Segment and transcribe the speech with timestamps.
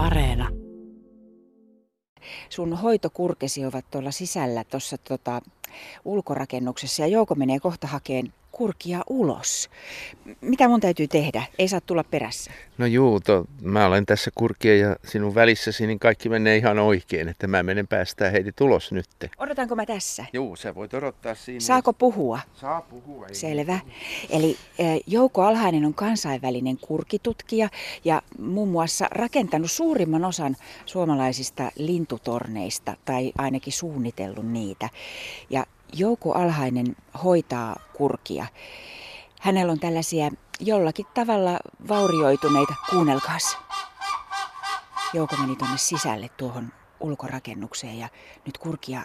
[0.00, 0.48] Areena.
[2.48, 5.42] Sun hoitokurkesi ovat tuolla sisällä tuossa tota,
[6.04, 9.70] ulkorakennuksessa ja Jouko menee kohta hakeen kurkia ulos.
[10.40, 11.42] Mitä mun täytyy tehdä?
[11.58, 12.50] Ei saa tulla perässä.
[12.78, 17.28] No juu, to, mä olen tässä kurkien ja sinun välissäsi, niin kaikki menee ihan oikein,
[17.28, 19.06] että mä menen päästää heidät ulos nyt.
[19.38, 20.24] Odotanko mä tässä?
[20.32, 21.60] Juu, sä voit odottaa siinä.
[21.60, 22.40] Saako puhua?
[22.54, 23.26] Saa puhua.
[23.26, 23.80] Ei Selvä.
[24.30, 27.68] Eli eh, Jouko Alhainen on kansainvälinen kurkitutkija
[28.04, 30.56] ja muun muassa rakentanut suurimman osan
[30.86, 34.88] suomalaisista lintutorneista tai ainakin suunnitellut niitä.
[35.50, 38.46] Ja Jouko Alhainen hoitaa kurkia.
[39.40, 41.58] Hänellä on tällaisia jollakin tavalla
[41.88, 42.74] vaurioituneita.
[42.90, 43.58] Kuunnelkaas.
[45.12, 48.08] Jouko meni tuonne sisälle tuohon ulkorakennukseen ja
[48.46, 49.02] nyt kurkia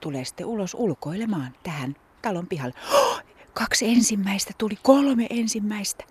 [0.00, 2.74] tulee sitten ulos ulkoilemaan tähän talon pihalle.
[2.92, 3.22] Oh,
[3.54, 6.04] kaksi ensimmäistä tuli, kolme ensimmäistä.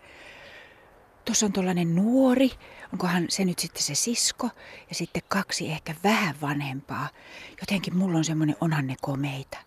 [1.26, 2.52] Tuossa on tuollainen nuori,
[2.94, 4.50] onkohan se nyt sitten se sisko,
[4.90, 7.10] ja sitten kaksi ehkä vähän vanhempaa.
[7.62, 9.58] Jotenkin mulla on semmoinen, onhan ne komeita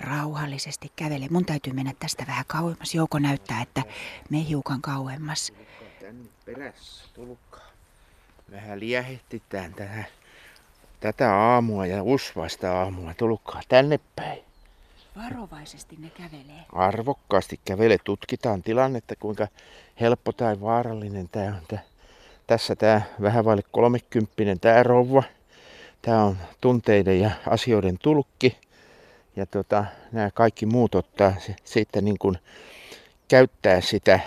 [0.00, 1.26] rauhallisesti kävele.
[1.30, 2.94] Mun täytyy mennä tästä vähän kauemmas.
[2.94, 3.82] Jouko näyttää, että
[4.30, 5.52] me hiukan kauemmas.
[6.00, 7.66] Tänne perässä, tulkaa.
[8.50, 10.06] Vähän liehehtitään tähän,
[11.00, 13.14] tätä aamua ja usvaista aamua.
[13.14, 14.46] Tulkaa tänne päin.
[15.16, 16.64] Varovaisesti ne kävelee.
[16.72, 19.48] Arvokkaasti kävele, tutkitaan tilannetta, kuinka
[20.00, 21.62] helppo tai vaarallinen tämä on.
[21.68, 21.82] Tää,
[22.46, 25.22] tässä tämä vähän vaille kolmekymppinen tämä rouva.
[26.02, 28.58] Tämä on tunteiden ja asioiden tulkki
[29.36, 31.34] ja tota, nämä kaikki muut ottaa
[31.64, 32.38] sitten niin kuin
[33.28, 34.20] käyttää sitä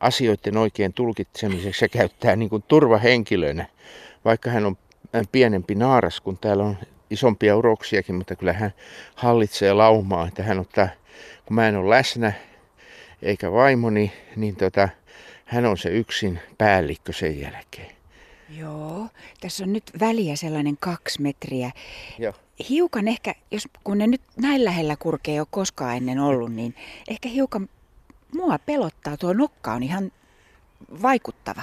[0.00, 3.66] asioiden oikein tulkitsemiseksi ja käyttää niin kuin turvahenkilönä,
[4.24, 4.76] vaikka hän on
[5.32, 6.76] pienempi naaras, kun täällä on
[7.10, 8.74] isompia uroksiakin, mutta kyllä hän
[9.14, 10.88] hallitsee laumaa, että hän ottaa,
[11.46, 12.32] kun mä en ole läsnä,
[13.22, 14.88] eikä vaimoni, niin tota,
[15.44, 17.99] hän on se yksin päällikkö sen jälkeen.
[18.58, 19.06] Joo,
[19.40, 21.70] tässä on nyt väliä sellainen kaksi metriä.
[22.18, 22.32] Joo.
[22.68, 26.74] Hiukan ehkä, jos, kun ne nyt näin lähellä kurkea ei ole koskaan ennen ollut, niin
[27.08, 27.68] ehkä hiukan
[28.34, 29.16] mua pelottaa.
[29.16, 30.12] Tuo nokka on ihan
[31.02, 31.62] vaikuttava.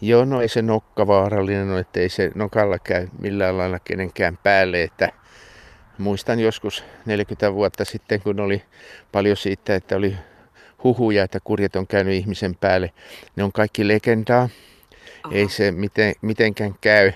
[0.00, 4.82] Joo, no ei se nokka vaarallinen ole, ettei se nokalla käy millään lailla kenenkään päälle.
[4.82, 5.12] Että
[5.98, 8.62] muistan joskus 40 vuotta sitten, kun oli
[9.12, 10.16] paljon siitä, että oli
[10.84, 12.92] huhuja, että kurjet on käynyt ihmisen päälle.
[13.36, 14.48] Ne on kaikki legendaa.
[15.24, 15.34] Aha.
[15.34, 17.12] Ei se miten, mitenkään käy.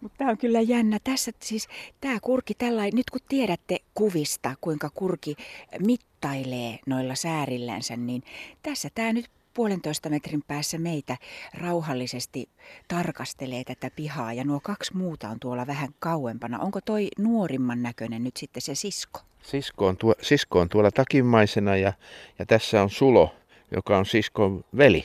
[0.00, 0.98] Mutta tämä on kyllä jännä.
[1.04, 1.68] Tässä siis
[2.00, 5.36] tämä kurki tällainen, nyt kun tiedätte kuvista, kuinka kurki
[5.78, 8.22] mittailee noilla säärillänsä, niin
[8.62, 11.16] tässä tämä nyt puolentoista metrin päässä meitä
[11.54, 12.48] rauhallisesti
[12.88, 16.58] tarkastelee tätä pihaa ja nuo kaksi muuta on tuolla vähän kauempana.
[16.58, 19.20] Onko toi nuorimman näköinen nyt sitten se sisko?
[19.42, 21.92] Sisko on, tuo, sisko on tuolla takimmaisena ja,
[22.38, 23.34] ja tässä on Sulo,
[23.74, 25.04] joka on siskon veli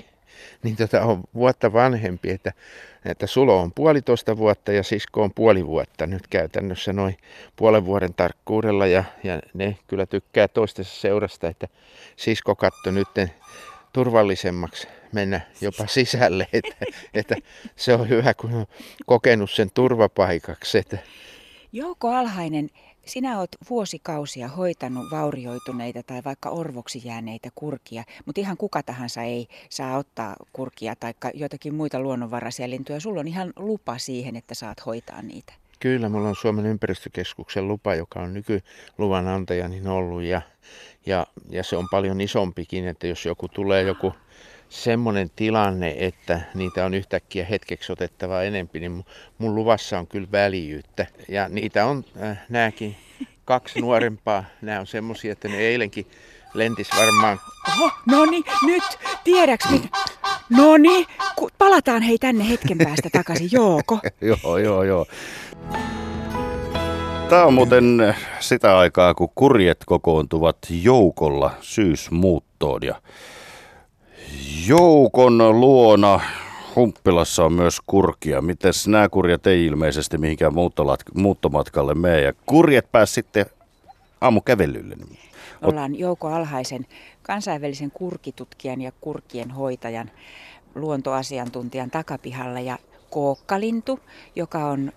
[0.63, 2.53] niin tota on vuotta vanhempi, että,
[3.05, 7.17] että Sulo on puolitoista vuotta ja sisko on puoli vuotta nyt käytännössä noin
[7.55, 11.67] puolen vuoden tarkkuudella ja, ja ne kyllä tykkää toistensa seurasta, että
[12.15, 13.07] sisko katto nyt
[13.93, 16.75] turvallisemmaksi mennä jopa sisälle, että,
[17.13, 17.35] että
[17.75, 18.65] se on hyvä, kun on
[19.05, 20.77] kokenut sen turvapaikaksi.
[20.77, 20.97] Että...
[21.71, 22.69] Jouko Alhainen,
[23.05, 29.47] sinä olet vuosikausia hoitanut vaurioituneita tai vaikka orvoksi jääneitä kurkia, mutta ihan kuka tahansa ei
[29.69, 32.99] saa ottaa kurkia tai jotakin muita luonnonvaraisia lintuja.
[32.99, 35.53] Sulla on ihan lupa siihen, että saat hoitaa niitä.
[35.79, 40.41] Kyllä, mulla on Suomen ympäristökeskuksen lupa, joka on nykyluvan antaja, niin ollut ja,
[41.05, 44.13] ja, ja se on paljon isompikin, että jos joku tulee joku
[44.69, 49.05] semmoinen tilanne, että niitä on yhtäkkiä hetkeksi otettava enempi, niin
[49.37, 51.05] mun luvassa on kyllä väljyyttä.
[51.29, 52.95] Ja niitä on äh, nämäkin
[53.45, 54.43] kaksi nuorempaa.
[54.61, 56.07] Nämä on semmoisia, että ne eilenkin
[56.53, 57.39] lentis varmaan.
[57.67, 58.83] Oho, no niin, nyt
[59.23, 59.87] tiedäks mitä?
[60.49, 61.05] No niin,
[61.57, 63.99] palataan hei tänne hetken päästä takaisin, Jooko.
[64.21, 65.05] joo, joo, joo.
[67.29, 73.01] Tämä on muuten sitä aikaa, kun kurjet kokoontuvat joukolla syysmuuttoon ja
[74.67, 76.19] Joukon luona
[76.75, 78.41] Humppilassa on myös kurkia.
[78.41, 80.53] Miten nämä kurjat ei ilmeisesti mihinkään
[81.13, 82.21] muuttomatkalle mene.
[82.21, 83.45] Ja kurjet pääs sitten
[84.21, 84.95] aamukävelylle.
[85.61, 86.85] Ollaan Jouko Alhaisen
[87.23, 90.11] kansainvälisen kurkitutkijan ja kurkien hoitajan
[90.75, 92.77] luontoasiantuntijan takapihalla ja
[93.09, 93.99] kookkalintu,
[94.35, 94.91] joka on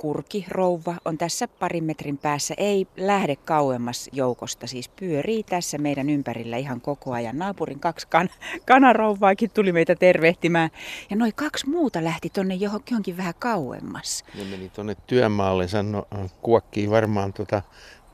[0.00, 6.10] kurki, rouva, on tässä parin metrin päässä, ei lähde kauemmas joukosta, siis pyörii tässä meidän
[6.10, 7.38] ympärillä ihan koko ajan.
[7.38, 8.30] Naapurin kaksi kan-
[8.66, 10.70] kanarouvaakin tuli meitä tervehtimään
[11.10, 14.24] ja noin kaksi muuta lähti tonne johonkin vähän kauemmas.
[14.34, 16.08] Ne meni tonne työmaalle, sano,
[16.42, 17.62] kuokkii varmaan tuota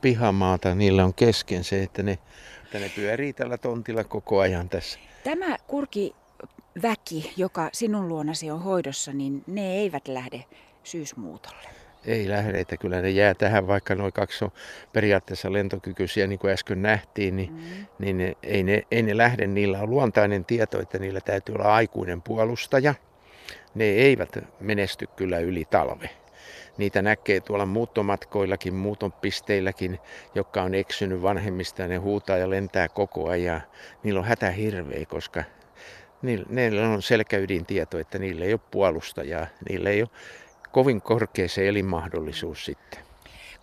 [0.01, 2.19] pihamaata, niillä on kesken se, että ne,
[2.63, 4.99] että ne pyörii tällä tontilla koko ajan tässä.
[5.23, 6.15] Tämä kurki
[6.81, 10.45] väki, joka sinun luonasi on hoidossa, niin ne eivät lähde
[10.87, 11.69] syysmuutolle.
[12.05, 14.51] Ei lähde, että kyllä ne jää tähän, vaikka noin kaksi on
[14.93, 17.85] periaatteessa lentokykyisiä, niin kuin äsken nähtiin, niin, mm.
[17.99, 19.47] niin ne, ei, ne, ei ne lähde.
[19.47, 22.93] Niillä on luontainen tieto, että niillä täytyy olla aikuinen puolustaja.
[23.75, 26.09] Ne eivät menesty kyllä yli talve.
[26.77, 29.99] Niitä näkee tuolla muuttomatkoillakin, muutonpisteilläkin,
[30.35, 33.61] jotka on eksynyt vanhemmista ja ne huutaa ja lentää koko ajan.
[34.03, 35.43] Niillä on hätä hirveä, koska
[36.21, 40.09] niillä on selkäydin tieto, että niillä ei ole puolustajaa, niillä ei ole
[40.77, 42.99] kovin korkea se elinmahdollisuus sitten.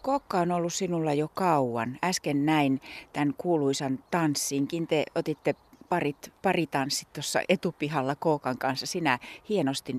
[0.03, 1.99] Kokka on ollut sinulla jo kauan.
[2.05, 2.81] Äsken näin
[3.13, 4.87] tämän kuuluisan tanssinkin.
[4.87, 5.55] Te otitte
[5.89, 8.87] parit, paritanssit tuossa etupihalla Kookan kanssa.
[8.87, 9.19] Sinä
[9.49, 9.97] hienosti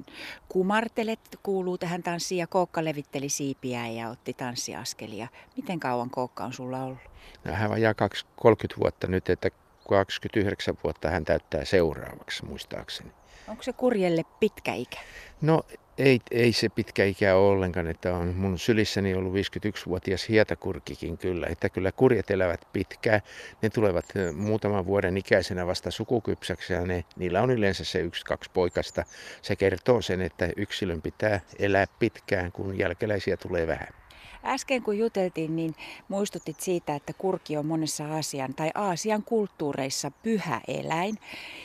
[0.50, 5.27] kumartelet, kuuluu tähän tanssiin ja Kookka levitteli siipiä ja otti tanssiaskelia.
[5.57, 7.00] Miten kauan Kookka on sulla ollut?
[7.44, 7.94] No, hän vajaa
[8.35, 9.50] 30 vuotta nyt, että
[9.89, 13.11] 29 vuotta hän täyttää seuraavaksi muistaakseni.
[13.47, 14.97] Onko se kurjelle pitkä ikä?
[15.41, 15.63] No
[15.97, 21.47] ei, ei se pitkä ikä ole ollenkaan, että on mun sylissäni ollut 51-vuotias hietakurkikin kyllä,
[21.50, 23.21] että kyllä kurjet elävät pitkään.
[23.62, 24.06] Ne tulevat
[24.36, 29.03] muutaman vuoden ikäisenä vasta sukukypsäksi ja ne, niillä on yleensä se yksi-kaksi poikasta.
[29.42, 34.05] Se kertoo sen, että yksilön pitää elää pitkään, kun jälkeläisiä tulee vähän.
[34.45, 35.75] Äsken kun juteltiin, niin
[36.07, 41.18] muistutit siitä, että kurki on monessa Aasian tai Aasian kulttuureissa pyhä eläin.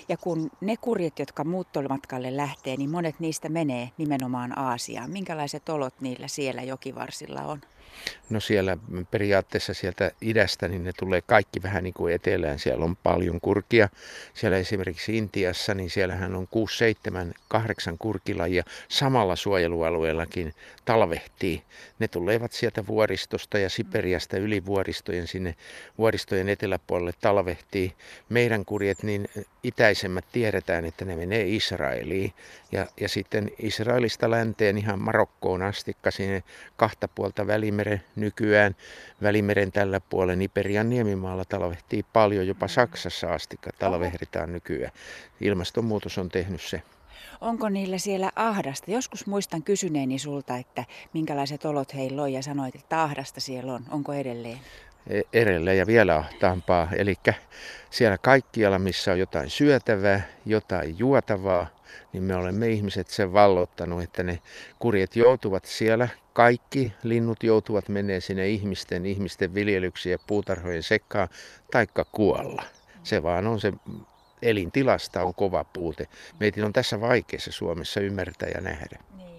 [0.09, 5.11] Ja kun ne kurjet, jotka muuttomatkalle lähtee, niin monet niistä menee nimenomaan Aasiaan.
[5.11, 7.61] Minkälaiset olot niillä siellä jokivarsilla on?
[8.31, 8.77] No siellä
[9.11, 12.59] periaatteessa sieltä idästä, niin ne tulee kaikki vähän niin kuin etelään.
[12.59, 13.89] Siellä on paljon kurkia.
[14.35, 18.65] Siellä esimerkiksi Intiassa, niin siellähän on 6, 7, 8 kurkilajia.
[18.89, 20.55] Samalla suojelualueellakin
[20.85, 21.63] talvehtii.
[21.99, 25.55] Ne tulevat sieltä vuoristosta ja Siperiasta yli vuoristojen sinne
[25.99, 27.93] vuoristojen eteläpuolelle talvehtii.
[28.29, 29.29] Meidän kurjet, niin
[29.63, 32.33] itäisemmät tiedetään, että ne menee Israeliin.
[32.73, 36.43] Ja, ja sitten Israelista länteen ihan Marokkoon asti sinne
[36.77, 37.80] kahta puolta Välimeren
[38.17, 38.77] nykyään.
[39.23, 44.93] Välimeren tällä puolen Iberian niemimaalla talvehtii paljon, jopa Saksassa asti talvehditaan nykyään.
[45.41, 46.82] Ilmastonmuutos on tehnyt se.
[47.41, 48.91] Onko niillä siellä ahdasta?
[48.91, 53.85] Joskus muistan kysyneeni sulta, että minkälaiset olot heillä on ja sanoit, että ahdasta siellä on.
[53.91, 54.59] Onko edelleen?
[55.06, 56.88] E, edelleen ja vielä ahtaampaa.
[56.97, 57.14] Eli
[57.91, 61.67] siellä kaikkialla, missä on jotain syötävää, jotain juotavaa,
[62.12, 64.38] niin me olemme ihmiset sen vallottanut, että ne
[64.79, 71.29] kurjet joutuvat siellä, kaikki linnut joutuvat menee sinne ihmisten, ihmisten viljelyksiä ja puutarhojen sekaan,
[71.70, 72.62] taikka kuolla.
[73.03, 73.73] Se vaan on se
[74.43, 76.08] elintilasta on kova puute.
[76.41, 78.99] Meitä on tässä vaikeassa Suomessa ymmärtää ja nähdä.
[79.17, 79.30] Niin.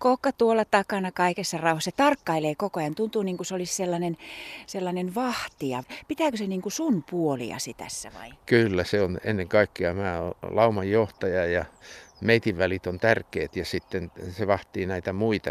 [0.00, 2.94] Kokka tuolla takana kaikessa rauhassa tarkkailee koko ajan.
[2.94, 4.16] Tuntuu niin kuin se olisi sellainen,
[4.66, 5.82] sellainen vahtija.
[6.08, 8.30] Pitääkö se niin kuin sun puoliasi tässä vai?
[8.46, 9.94] Kyllä, se on ennen kaikkea.
[9.94, 11.64] Mä olen lauman johtaja ja
[12.20, 15.50] meitin välit on tärkeät ja sitten se vahtii näitä muita.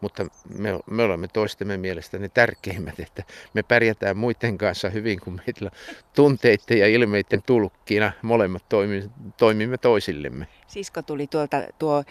[0.00, 0.26] Mutta
[0.58, 3.22] me, me olemme toistemme mielestä ne tärkeimmät, että
[3.54, 5.70] me pärjätään muiden kanssa hyvin, kun meillä
[6.14, 10.46] tunteiden ja ilmeiden tulkkina molemmat toimimme, toimimme toisillemme.
[10.70, 12.04] Sisko tuli tuolta tuo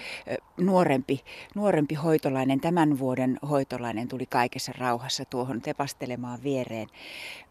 [0.58, 1.24] nuorempi,
[1.56, 6.88] nuorempi hoitolainen, tämän vuoden hoitolainen tuli kaikessa rauhassa tuohon tepastelemaan viereen.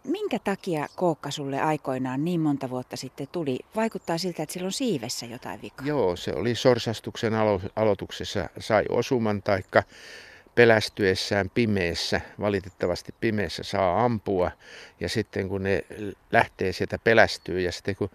[0.04, 3.58] Minkä takia Kookka sulle aikoinaan niin monta vuotta sitten tuli?
[3.76, 5.86] Vaikuttaa siltä, että sillä on siivessä jotain vikaa.
[5.86, 9.82] Joo, se oli sorsastuksen alo- aloituksessa, sai osuman taikka
[10.54, 14.50] pelästyessään pimeässä, valitettavasti pimeässä saa ampua
[15.00, 15.84] ja sitten kun ne
[16.32, 18.10] lähtee sieltä pelästyy ja sitten kun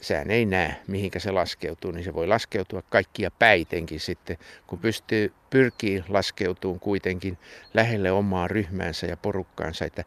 [0.00, 5.32] sehän ei näe, mihinkä se laskeutuu, niin se voi laskeutua kaikkia päitenkin sitten, kun pystyy,
[5.50, 7.38] pyrkii laskeutumaan kuitenkin
[7.74, 9.84] lähelle omaa ryhmäänsä ja porukkaansa.
[9.84, 10.04] Että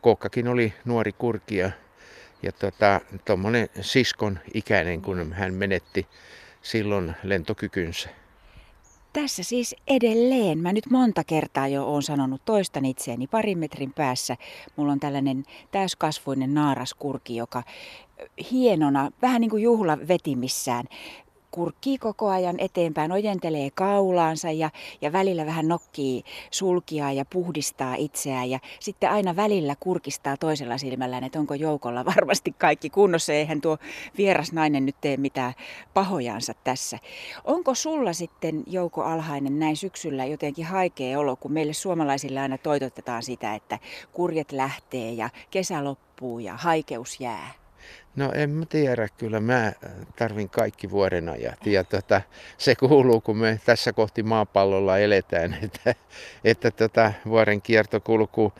[0.00, 1.70] Kookkakin oli nuori kurkia
[2.42, 2.52] ja
[3.24, 6.06] tuommoinen tota, siskon ikäinen, kun hän menetti
[6.62, 8.21] silloin lentokykynsä.
[9.12, 10.58] Tässä siis edelleen.
[10.58, 14.36] Mä nyt monta kertaa jo oon sanonut toistan itseäni parin metrin päässä.
[14.76, 17.62] Mulla on tällainen täyskasvuinen naaraskurki, joka
[18.50, 20.84] hienona, vähän niin kuin juhlavetimissään
[21.52, 28.50] kurkkii koko ajan eteenpäin, ojentelee kaulaansa ja, ja välillä vähän nokkii sulkia ja puhdistaa itseään
[28.50, 33.32] ja sitten aina välillä kurkistaa toisella silmällään, että onko joukolla varmasti kaikki kunnossa.
[33.32, 33.78] Eihän tuo
[34.18, 35.54] vieras nainen nyt tee mitään
[35.94, 36.98] pahojansa tässä.
[37.44, 43.22] Onko sulla sitten Jouko Alhainen näin syksyllä jotenkin haikea olo, kun meille suomalaisille aina toitotetaan
[43.22, 43.78] sitä, että
[44.12, 47.61] kurjet lähtee ja kesä loppuu ja haikeus jää?
[48.16, 49.72] No en mä tiedä, kyllä mä
[50.16, 51.66] tarvin kaikki vuoden ajat.
[51.66, 52.20] Ja tota,
[52.58, 55.94] se kuuluu, kun me tässä kohti maapallolla eletään, että,
[56.44, 58.52] että tota, vuoden kiertokulku,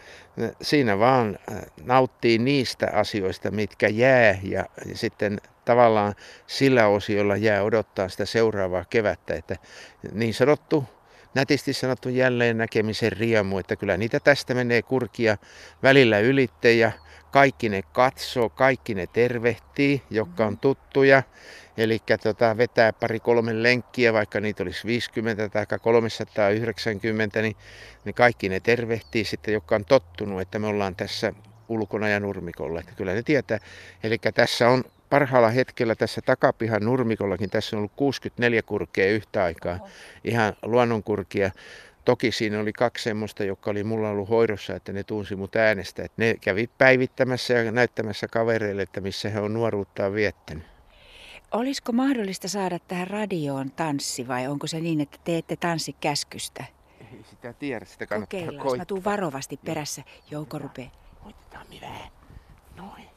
[0.63, 1.39] siinä vaan
[1.85, 4.39] nauttii niistä asioista, mitkä jää.
[4.43, 4.65] Ja
[4.95, 6.15] sitten tavallaan
[6.47, 9.57] sillä osiolla jää odottaa sitä seuraavaa kevättä, että
[10.13, 10.85] niin sanottu
[11.35, 15.37] nätisti sanottu jälleen näkemisen riemu, että kyllä niitä tästä menee kurkia
[15.83, 16.73] välillä ylitte.
[16.73, 16.93] Ja
[17.33, 21.23] kaikki ne katsoo, kaikki ne tervehtii, jotka on tuttuja.
[21.77, 27.57] Eli tota, vetää pari kolme lenkkiä, vaikka niitä olisi 50 tai 390, niin,
[28.05, 31.33] niin kaikki ne tervehtii sitten, jotka on tottunut, että me ollaan tässä
[31.69, 32.81] ulkona ja nurmikolla.
[32.81, 33.59] Että kyllä ne tietää.
[34.03, 39.89] Eli tässä on parhaalla hetkellä tässä takapihan nurmikollakin, tässä on ollut 64 kurkea yhtä aikaa,
[40.25, 41.51] ihan luonnonkurkia.
[42.05, 46.03] Toki siinä oli kaksi semmoista, jotka oli mulla ollut hoidossa, että ne tunsi mut äänestä.
[46.05, 50.65] Että ne kävi päivittämässä ja näyttämässä kavereille, että missä he on nuoruuttaan viettänyt.
[51.53, 56.65] Olisiko mahdollista saada tähän radioon tanssi vai onko se niin, että te ette tanssi käskystä?
[57.01, 58.79] Ei sitä tiedä, sitä kannattaa Kokeillaan, koittaa.
[58.79, 60.03] mä tuun varovasti perässä.
[60.31, 60.91] Jouko rupee.
[61.23, 62.11] Koitetaan vähän.
[62.77, 63.12] Noin.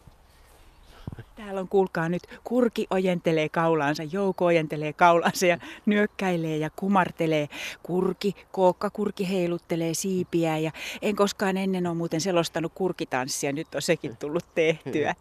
[1.35, 7.49] Täällä on, kuulkaa nyt, kurki ojentelee kaulaansa, Jouko ojentelee kaulaansa ja nyökkäilee ja kumartelee.
[7.83, 14.17] Kurki, kookkakurki heiluttelee siipiä ja en koskaan ennen ole muuten selostanut kurkitanssia, nyt on sekin
[14.17, 15.15] tullut tehtyä.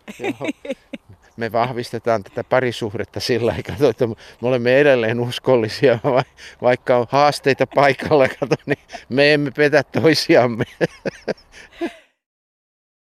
[1.37, 5.99] Me vahvistetaan tätä parisuhdetta sillä aikaa, että me olemme edelleen uskollisia,
[6.63, 10.65] vaikka on haasteita paikalla, kato, niin me emme petä toisiamme.